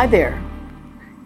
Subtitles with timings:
[0.00, 0.42] Hi there.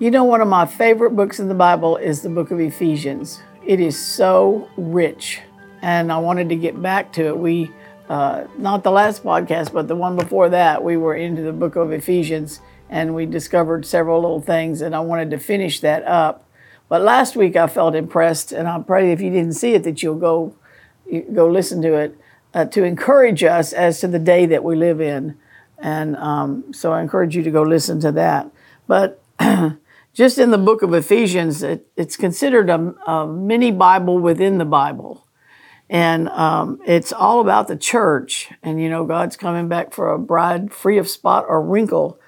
[0.00, 3.40] You know, one of my favorite books in the Bible is the book of Ephesians.
[3.64, 5.40] It is so rich,
[5.80, 7.38] and I wanted to get back to it.
[7.38, 7.70] We,
[8.08, 11.76] uh, not the last podcast, but the one before that, we were into the book
[11.76, 12.58] of Ephesians
[12.90, 16.44] and we discovered several little things, and I wanted to finish that up.
[16.88, 20.02] But last week I felt impressed, and I pray if you didn't see it that
[20.02, 20.56] you'll go,
[21.32, 22.18] go listen to it
[22.52, 25.38] uh, to encourage us as to the day that we live in.
[25.78, 28.50] And um, so I encourage you to go listen to that.
[28.86, 29.22] But
[30.14, 34.64] just in the book of Ephesians, it, it's considered a, a, mini Bible within the
[34.64, 35.26] Bible.
[35.90, 38.50] And um, it's all about the church.
[38.62, 42.18] And, you know, God's coming back for a bride free of spot or wrinkle.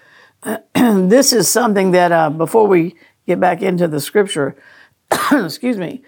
[0.74, 4.56] this is something that, uh, before we get back into the scripture,
[5.33, 6.02] excuse me,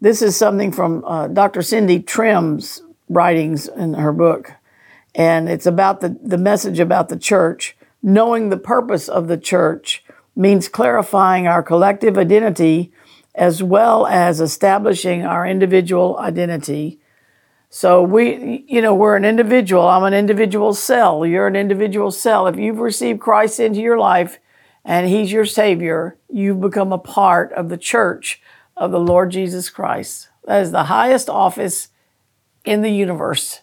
[0.00, 1.62] this is something from uh, Dr.
[1.62, 4.52] Cindy Trimm's writings in her book.
[5.14, 7.76] And it's about the, the message about the church.
[8.02, 10.04] Knowing the purpose of the church
[10.36, 12.92] means clarifying our collective identity
[13.34, 16.98] as well as establishing our individual identity.
[17.70, 19.86] So we, you know, we're an individual.
[19.86, 21.26] I'm an individual cell.
[21.26, 22.46] You're an individual cell.
[22.46, 24.38] If you've received Christ into your life
[24.84, 28.40] and He's your Savior, you've become a part of the church
[28.76, 30.28] of the Lord Jesus Christ.
[30.44, 31.88] That is the highest office
[32.64, 33.60] in the universe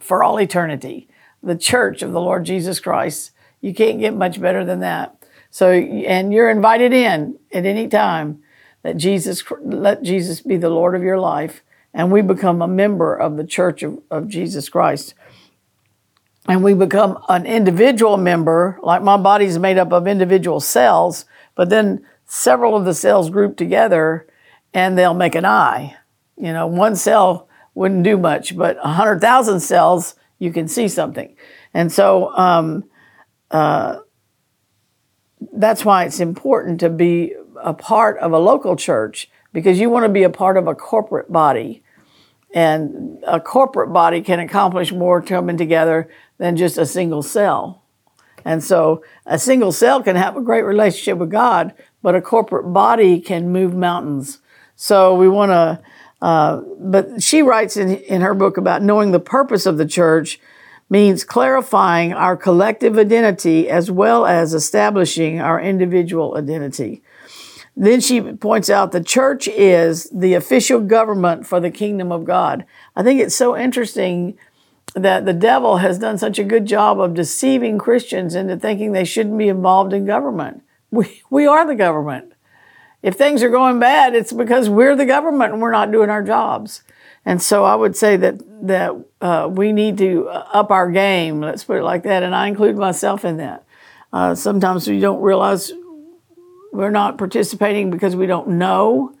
[0.00, 1.08] for all eternity.
[1.42, 3.32] The church of the Lord Jesus Christ.
[3.64, 5.16] You can't get much better than that.
[5.48, 8.42] So, and you're invited in at any time
[8.82, 11.64] that Jesus, let Jesus be the Lord of your life.
[11.94, 15.14] And we become a member of the church of, of Jesus Christ.
[16.46, 21.24] And we become an individual member, like my body is made up of individual cells,
[21.54, 24.26] but then several of the cells group together
[24.74, 25.96] and they'll make an eye.
[26.36, 31.34] You know, one cell wouldn't do much, but 100,000 cells, you can see something.
[31.72, 32.84] And so, um,
[35.52, 40.04] that's why it's important to be a part of a local church because you want
[40.04, 41.82] to be a part of a corporate body.
[42.52, 47.82] And a corporate body can accomplish more coming together than just a single cell.
[48.44, 51.72] And so a single cell can have a great relationship with God,
[52.02, 54.38] but a corporate body can move mountains.
[54.76, 55.80] So we want to,
[56.20, 60.38] uh, but she writes in, in her book about knowing the purpose of the church
[60.90, 67.02] means clarifying our collective identity as well as establishing our individual identity.
[67.76, 72.64] Then she points out the church is the official government for the kingdom of God.
[72.94, 74.38] I think it's so interesting
[74.94, 79.04] that the devil has done such a good job of deceiving Christians into thinking they
[79.04, 80.62] shouldn't be involved in government.
[80.90, 82.32] We, we are the government.
[83.02, 86.22] If things are going bad, it's because we're the government and we're not doing our
[86.22, 86.84] jobs.
[87.26, 91.40] And so I would say that that uh, we need to up our game.
[91.40, 93.64] Let's put it like that, and I include myself in that.
[94.12, 95.72] Uh, sometimes we don't realize
[96.72, 99.14] we're not participating because we don't know.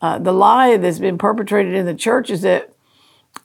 [0.00, 2.72] Uh, the lie that's been perpetrated in the church is that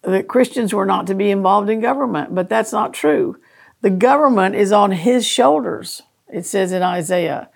[0.03, 3.37] that Christians were not to be involved in government, but that's not true.
[3.81, 6.01] The government is on His shoulders.
[6.31, 7.49] It says in Isaiah,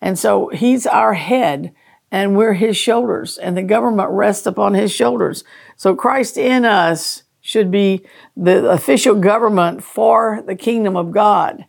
[0.00, 1.74] and so He's our head
[2.12, 5.42] and we're his shoulders, and the government rests upon his shoulders.
[5.76, 8.04] So Christ in us should be
[8.36, 11.64] the official government for the kingdom of God.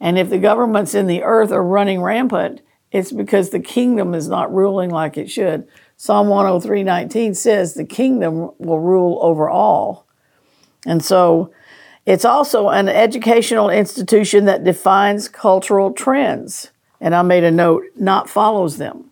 [0.00, 2.62] And if the governments in the earth are running rampant,
[2.92, 5.66] it's because the kingdom is not ruling like it should.
[5.96, 10.06] Psalm 103:19 says the kingdom will rule over all.
[10.86, 11.50] And so
[12.06, 16.70] it's also an educational institution that defines cultural trends.
[17.00, 19.03] And I made a note, not follows them.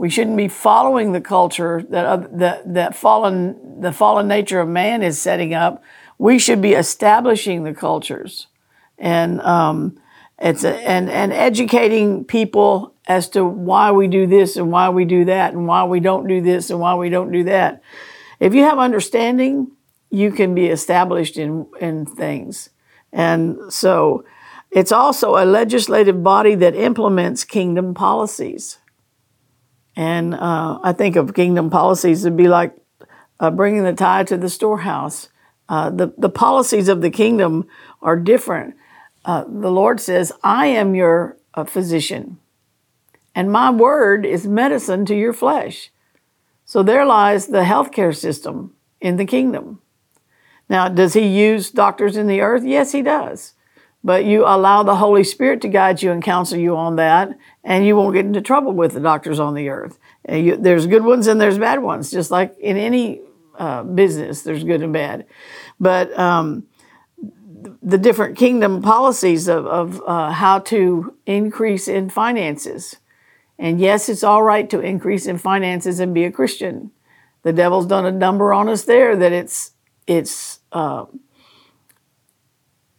[0.00, 4.66] We shouldn't be following the culture that uh, that that fallen the fallen nature of
[4.66, 5.82] man is setting up.
[6.16, 8.46] We should be establishing the cultures,
[8.96, 10.00] and um,
[10.38, 15.04] it's a, and and educating people as to why we do this and why we
[15.04, 17.82] do that and why we don't do this and why we don't do that.
[18.38, 19.70] If you have understanding,
[20.08, 22.70] you can be established in in things,
[23.12, 24.24] and so.
[24.72, 28.78] It's also a legislative body that implements kingdom policies.
[29.96, 32.74] And uh, I think of kingdom policies would be like
[33.38, 35.28] uh, bringing the tithe to the storehouse.
[35.68, 37.66] Uh, the, the policies of the kingdom
[38.02, 38.74] are different.
[39.24, 42.38] Uh, the Lord says, I am your uh, physician,
[43.34, 45.90] and my word is medicine to your flesh.
[46.64, 49.80] So there lies the healthcare system in the kingdom.
[50.68, 52.62] Now, does he use doctors in the earth?
[52.64, 53.54] Yes, he does.
[54.02, 57.86] But you allow the Holy Spirit to guide you and counsel you on that, and
[57.86, 59.98] you won't get into trouble with the doctors on the earth.
[60.28, 63.20] You, there's good ones and there's bad ones, just like in any
[63.58, 65.26] uh, business, there's good and bad.
[65.78, 66.66] But um,
[67.82, 72.96] the different kingdom policies of, of uh, how to increase in finances.
[73.58, 76.90] And yes, it's all right to increase in finances and be a Christian.
[77.42, 79.72] The devil's done a number on us there that it's
[80.06, 81.04] it's uh,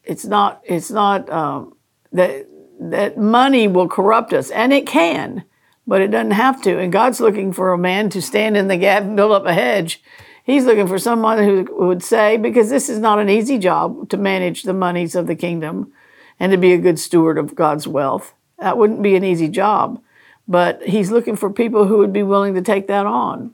[0.04, 1.76] it's not it's not um,
[2.12, 2.48] that
[2.80, 5.44] that money will corrupt us, and it can,
[5.86, 6.80] but it doesn't have to.
[6.80, 9.54] And God's looking for a man to stand in the gap and build up a
[9.54, 10.02] hedge
[10.44, 14.18] He's looking for someone who would say, because this is not an easy job to
[14.18, 15.94] manage the monies of the kingdom
[16.40, 18.34] and to be a good steward of God's wealth.
[18.58, 20.02] That wouldn't be an easy job.
[20.48, 23.54] But he's looking for people who would be willing to take that on,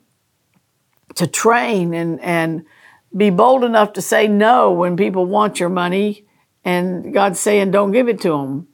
[1.16, 2.66] to train and, and
[3.16, 6.26] be bold enough to say no when people want your money
[6.68, 8.68] and God's saying, don't give it to them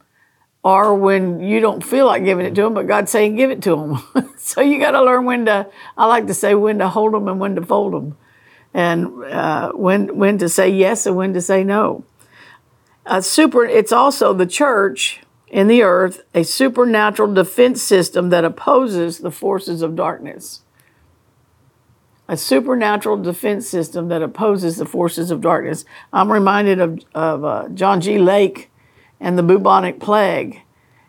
[0.64, 3.62] or when you don't feel like giving it to them, but God's saying give it
[3.64, 4.30] to them.
[4.38, 7.28] so you got to learn when to, I like to say when to hold them
[7.28, 8.18] and when to fold them,
[8.74, 12.04] and uh, when when to say yes and when to say no.
[13.06, 19.20] A super, it's also the church in the earth, a supernatural defense system that opposes
[19.20, 20.62] the forces of darkness.
[22.28, 25.84] A supernatural defense system that opposes the forces of darkness.
[26.14, 28.18] I'm reminded of, of uh, John G.
[28.18, 28.72] Lake
[29.20, 30.62] and the bubonic plague,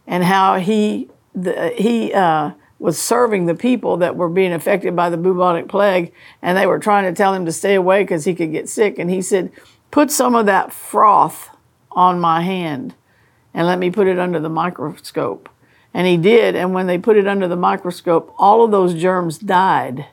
[0.07, 5.09] and how he the, he uh, was serving the people that were being affected by
[5.09, 6.13] the bubonic plague,
[6.43, 8.99] and they were trying to tell him to stay away because he could get sick.
[8.99, 9.53] And he said,
[9.93, 11.51] "Put some of that froth
[11.93, 12.95] on my hand,
[13.53, 15.49] and let me put it under the microscope."
[15.93, 16.57] And he did.
[16.57, 20.07] And when they put it under the microscope, all of those germs died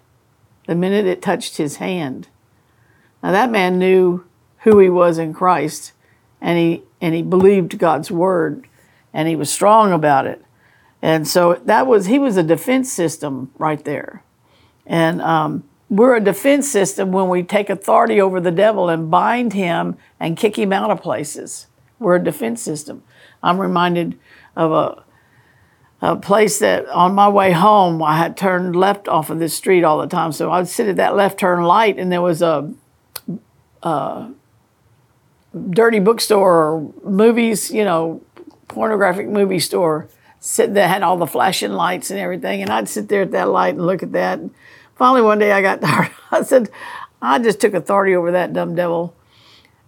[0.71, 2.29] the minute it touched his hand.
[3.21, 4.23] Now that man knew
[4.59, 5.91] who he was in Christ,
[6.39, 8.67] and he and he believed God's word
[9.13, 10.41] and he was strong about it.
[11.01, 14.23] And so that was, he was a defense system right there.
[14.85, 19.51] And um, we're a defense system when we take authority over the devil and bind
[19.51, 21.67] him and kick him out of places.
[21.99, 23.03] We're a defense system.
[23.43, 24.17] I'm reminded
[24.55, 25.03] of a,
[26.01, 29.83] a place that on my way home, I had turned left off of this street
[29.83, 30.31] all the time.
[30.31, 32.73] So I'd sit at that left turn light, and there was a,
[33.83, 34.29] a
[35.69, 38.21] dirty bookstore or movies, you know,
[38.67, 40.07] pornographic movie store
[40.41, 42.61] sit that had all the flashing lights and everything.
[42.61, 44.39] And I'd sit there at that light and look at that.
[44.39, 44.51] And
[44.95, 46.11] finally, one day I got tired.
[46.31, 46.69] I said,
[47.21, 49.15] I just took authority over that dumb devil.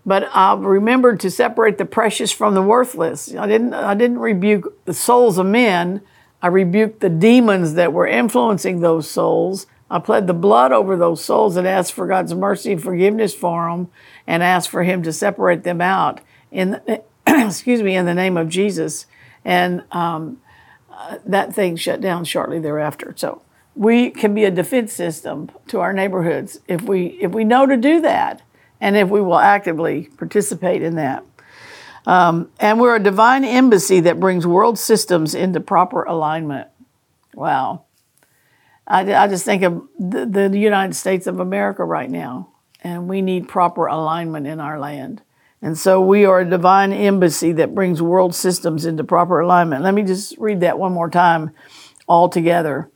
[0.06, 3.34] But I remembered to separate the precious from the worthless.
[3.34, 6.02] I didn't, I didn't rebuke the souls of men.
[6.42, 9.66] I rebuked the demons that were influencing those souls.
[9.90, 13.70] I pled the blood over those souls and asked for God's mercy and forgiveness for
[13.70, 13.90] them
[14.28, 16.20] and asked for Him to separate them out
[16.52, 19.06] in, the, excuse me, in the name of Jesus.
[19.46, 20.42] And um,
[20.92, 23.14] uh, that thing shut down shortly thereafter.
[23.16, 23.42] So
[23.76, 27.78] we can be a defense system to our neighborhoods if we if we know to
[27.78, 28.42] do that
[28.84, 31.24] and if we will actively participate in that.
[32.06, 36.68] Um, and we're a divine embassy that brings world systems into proper alignment.
[37.34, 37.86] Wow.
[38.86, 42.50] I, I just think of the, the United States of America right now,
[42.82, 45.22] and we need proper alignment in our land.
[45.62, 49.82] And so we are a divine embassy that brings world systems into proper alignment.
[49.82, 51.52] Let me just read that one more time
[52.06, 52.90] all together.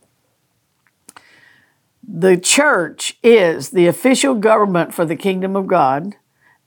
[2.10, 6.14] The church is the official government for the kingdom of God,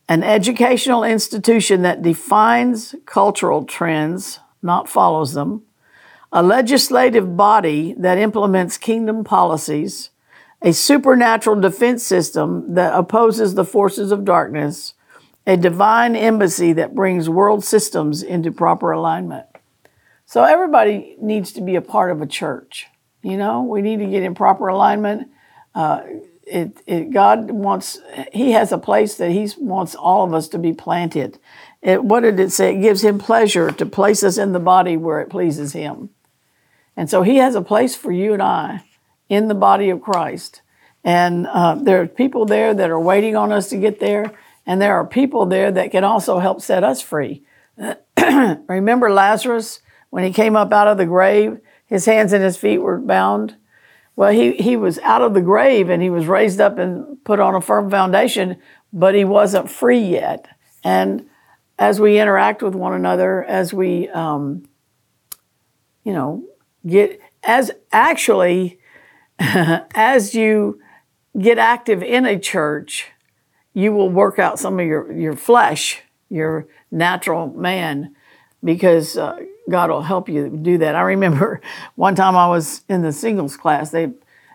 [0.07, 5.63] an educational institution that defines cultural trends, not follows them,
[6.31, 10.11] a legislative body that implements kingdom policies,
[10.61, 14.93] a supernatural defense system that opposes the forces of darkness,
[15.47, 19.47] a divine embassy that brings world systems into proper alignment.
[20.27, 22.90] So everybody needs to be a part of a church.
[23.21, 25.29] You know, we need to get in proper alignment.
[25.75, 26.01] Uh,
[26.43, 27.99] it, it, God wants,
[28.33, 31.39] He has a place that He wants all of us to be planted.
[31.81, 32.75] It, what did it say?
[32.75, 36.09] It gives Him pleasure to place us in the body where it pleases Him.
[36.95, 38.83] And so he has a place for you and I
[39.29, 40.61] in the body of Christ.
[41.03, 44.31] And uh, there are people there that are waiting on us to get there.
[44.65, 47.43] And there are people there that can also help set us free.
[48.67, 51.59] Remember Lazarus when he came up out of the grave?
[51.91, 53.57] His hands and his feet were bound.
[54.15, 57.41] Well, he, he was out of the grave and he was raised up and put
[57.41, 58.57] on a firm foundation,
[58.93, 60.47] but he wasn't free yet.
[60.85, 61.27] And
[61.77, 64.63] as we interact with one another, as we, um,
[66.05, 66.45] you know,
[66.87, 68.79] get as actually
[69.39, 70.79] as you
[71.37, 73.07] get active in a church,
[73.73, 78.15] you will work out some of your, your flesh, your natural man,
[78.63, 80.95] because uh, God will help you do that.
[80.95, 81.61] I remember
[81.95, 84.11] one time I was in the singles class, they,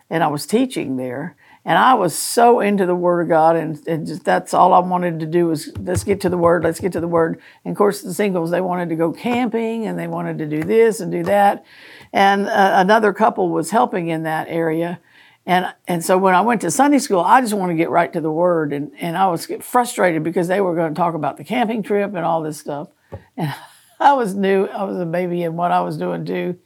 [0.09, 1.35] and I was teaching there,
[1.65, 4.79] And I was so into the Word of God, and, and just, that's all I
[4.79, 7.41] wanted to do was let's get to the Word, let's get to the Word.
[7.65, 10.63] And of course, the singles, they wanted to go camping and they wanted to do
[10.63, 11.65] this and do that.
[12.13, 14.99] And uh, another couple was helping in that area.
[15.45, 18.11] And, and so when I went to Sunday school, I just wanted to get right
[18.11, 18.71] to the Word.
[18.73, 22.13] And, and I was frustrated because they were going to talk about the camping trip
[22.13, 22.89] and all this stuff.
[23.35, 23.53] And
[23.99, 26.57] was new, I was a baby in what I was doing too.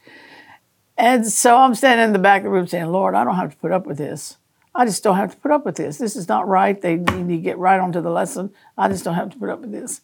[0.96, 3.50] And so I'm standing in the back of the room saying, Lord, I don't have
[3.50, 4.36] to put up with this.
[4.74, 5.98] I just don't have to put up with this.
[5.98, 6.80] This is not right.
[6.80, 8.52] They need to get right onto the lesson.
[8.76, 10.00] I just don't have to put up with this.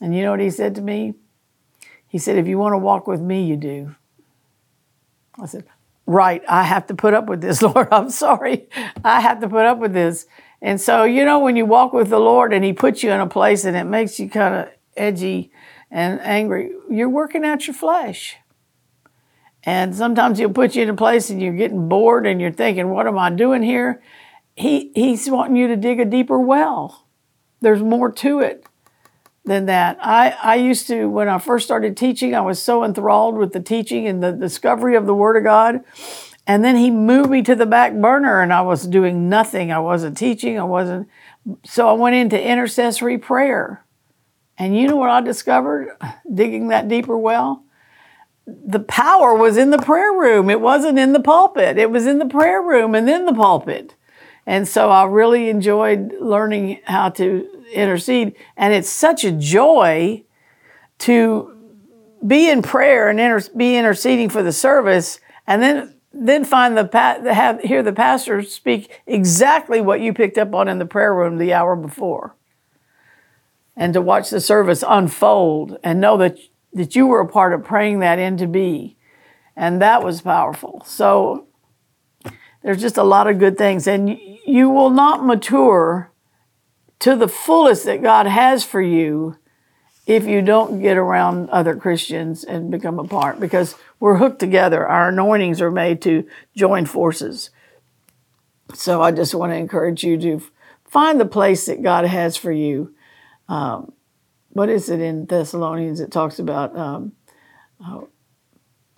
[0.00, 1.14] And you know what he said to me?
[2.08, 3.94] He said, If you want to walk with me, you do.
[5.40, 5.64] I said,
[6.04, 7.88] Right, I have to put up with this, Lord.
[7.92, 8.68] I'm sorry.
[9.04, 10.26] I have to put up with this.
[10.60, 13.20] And so, you know, when you walk with the Lord and He puts you in
[13.20, 15.52] a place and it makes you kind of edgy
[15.92, 18.36] and angry, you're working out your flesh.
[19.62, 22.88] And sometimes he'll put you in a place and you're getting bored and you're thinking,
[22.88, 24.02] what am I doing here?
[24.56, 27.06] He, he's wanting you to dig a deeper well.
[27.60, 28.66] There's more to it
[29.44, 29.98] than that.
[30.00, 33.60] I, I used to, when I first started teaching, I was so enthralled with the
[33.60, 35.84] teaching and the discovery of the Word of God.
[36.46, 39.70] And then he moved me to the back burner and I was doing nothing.
[39.70, 40.58] I wasn't teaching.
[40.58, 41.08] I wasn't.
[41.64, 43.84] So I went into intercessory prayer.
[44.62, 45.96] And you know what I discovered
[46.34, 47.64] digging that deeper well?
[48.46, 50.50] the power was in the prayer room.
[50.50, 51.78] It wasn't in the pulpit.
[51.78, 53.94] It was in the prayer room and then the pulpit.
[54.46, 58.34] And so I really enjoyed learning how to intercede.
[58.56, 60.24] And it's such a joy
[60.98, 61.56] to
[62.26, 66.84] be in prayer and inter- be interceding for the service and then then find the
[66.84, 71.14] pa- have hear the pastor speak exactly what you picked up on in the prayer
[71.14, 72.36] room the hour before
[73.76, 76.38] and to watch the service unfold and know that
[76.74, 78.96] that you were a part of praying that into be.
[79.56, 80.82] And that was powerful.
[80.86, 81.46] So
[82.62, 83.86] there's just a lot of good things.
[83.86, 86.10] And you will not mature
[87.00, 89.36] to the fullest that God has for you
[90.06, 94.86] if you don't get around other Christians and become a part because we're hooked together.
[94.86, 96.26] Our anointings are made to
[96.56, 97.50] join forces.
[98.74, 100.42] So I just want to encourage you to
[100.84, 102.94] find the place that God has for you.
[103.48, 103.92] Um,
[104.50, 106.00] what is it in Thessalonians?
[106.00, 107.12] It talks about um,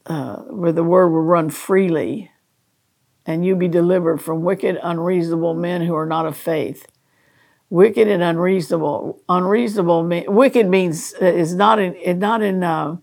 [0.06, 2.30] uh, where the word will run freely,
[3.24, 6.86] and you be delivered from wicked, unreasonable men who are not of faith.
[7.70, 9.22] Wicked and unreasonable.
[9.28, 10.04] Unreasonable.
[10.28, 12.96] Wicked means uh, is not in not in uh,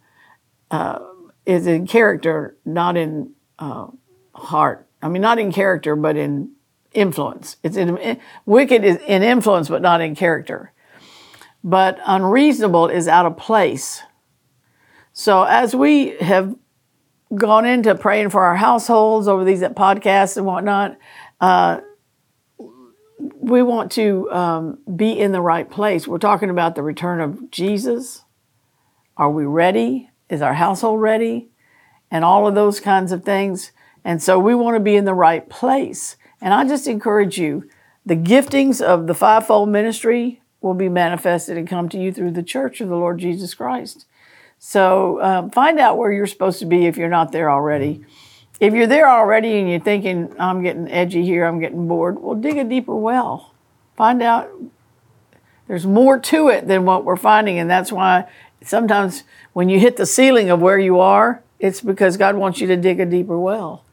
[0.69, 1.00] uh,
[1.45, 3.88] is in character, not in uh,
[4.36, 4.88] heart.
[5.01, 6.51] I mean, not in character, but in
[6.93, 7.57] influence.
[7.63, 10.74] It's in, wicked is in influence, but not in character
[11.63, 14.01] but unreasonable is out of place.
[15.13, 16.56] So as we have
[17.36, 20.98] gone into praying for our households over these podcasts and whatnot,
[21.39, 21.82] uh,
[23.18, 26.08] we want to um, be in the right place.
[26.08, 28.24] We're talking about the return of Jesus.
[29.18, 30.10] Are we ready?
[30.30, 31.50] Is our household ready?
[32.10, 33.72] And all of those kinds of things.
[34.03, 36.15] And so we want to be in the right place.
[36.41, 37.70] And I just encourage you
[38.06, 42.44] the giftings of the fivefold ministry will be manifested and come to you through the
[42.44, 44.06] church of the Lord Jesus Christ.
[44.60, 48.06] So um, find out where you're supposed to be if you're not there already.
[48.60, 52.36] If you're there already and you're thinking, I'm getting edgy here, I'm getting bored, well,
[52.36, 53.56] dig a deeper well.
[53.98, 54.51] Find out
[55.68, 57.58] there's more to it than what we're finding.
[57.58, 58.30] And that's why
[58.63, 62.68] sometimes when you hit the ceiling of where you are, it's because God wants you
[62.68, 63.84] to dig a deeper well.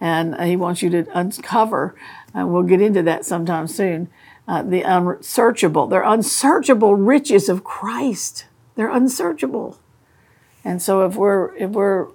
[0.00, 1.96] And He wants you to uncover.
[2.32, 4.10] And we'll get into that sometime soon
[4.46, 5.86] uh, the unsearchable.
[5.86, 8.46] They're unsearchable riches of Christ.
[8.74, 9.78] They're unsearchable.
[10.64, 12.08] And so if we're if we're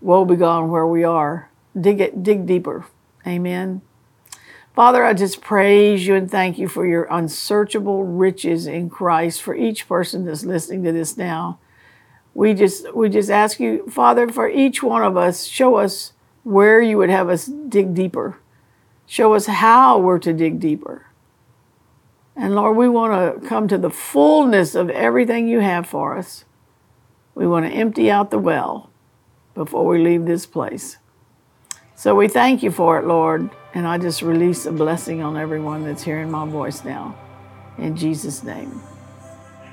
[0.00, 2.86] woe begone where we are, dig it, dig deeper.
[3.26, 3.82] Amen.
[4.74, 9.54] Father, I just praise you and thank you for your unsearchable riches in Christ for
[9.54, 11.58] each person that's listening to this now.
[12.32, 16.12] We just we just ask you, Father, for each one of us, show us
[16.44, 18.38] where you would have us dig deeper.
[19.06, 21.06] Show us how we're to dig deeper.
[22.38, 26.44] And Lord, we want to come to the fullness of everything you have for us.
[27.34, 28.90] We want to empty out the well
[29.54, 30.98] before we leave this place.
[31.96, 33.50] So we thank you for it, Lord.
[33.74, 37.16] And I just release a blessing on everyone that's hearing my voice now.
[37.76, 38.80] In Jesus' name.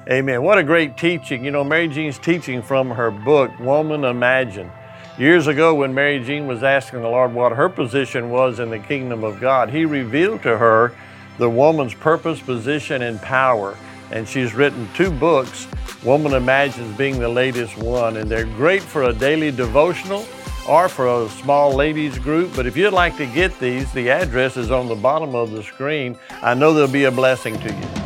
[0.10, 0.42] Amen.
[0.42, 1.46] What a great teaching.
[1.46, 4.72] You know, Mary Jean's teaching from her book, Woman Imagine.
[5.20, 8.80] Years ago, when Mary Jean was asking the Lord what her position was in the
[8.80, 10.96] kingdom of God, He revealed to her
[11.38, 13.78] the woman's purpose, position, and power.
[14.12, 15.68] And she's written two books,
[16.04, 18.18] Woman Imagines being the latest one.
[18.18, 20.26] And they're great for a daily devotional
[20.68, 22.56] or for a small ladies group.
[22.56, 25.64] But if you'd like to get these, the address is on the bottom of the
[25.64, 26.18] screen.
[26.42, 28.05] I know they'll be a blessing to you.